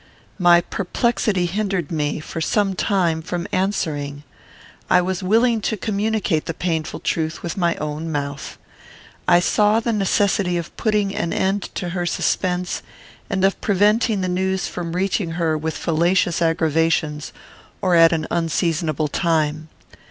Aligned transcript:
My 0.39 0.61
perplexity 0.61 1.45
hindered 1.45 1.91
me, 1.91 2.19
for 2.19 2.41
some 2.41 2.73
time, 2.73 3.21
from 3.21 3.45
answering. 3.51 4.23
I 4.89 4.99
was 4.99 5.21
willing 5.21 5.61
to 5.61 5.77
communicate 5.77 6.45
the 6.47 6.55
painful 6.55 7.01
truth 7.01 7.43
with 7.43 7.55
my 7.55 7.75
own 7.75 8.11
mouth. 8.11 8.57
I 9.27 9.39
saw 9.39 9.79
the 9.79 9.93
necessity 9.93 10.57
of 10.57 10.75
putting 10.75 11.15
an 11.15 11.31
end 11.31 11.69
to 11.75 11.89
her 11.89 12.07
suspense, 12.07 12.81
and 13.29 13.45
of 13.45 13.61
preventing 13.61 14.21
the 14.21 14.27
news 14.27 14.65
from 14.67 14.95
reaching 14.95 15.33
her 15.33 15.55
with 15.55 15.77
fallacious 15.77 16.41
aggravations 16.41 17.31
or 17.79 17.93
at 17.93 18.11
an 18.11 18.25
unseasonable 18.31 19.07
time. 19.07 19.69